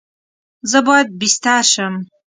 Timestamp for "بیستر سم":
1.21-1.93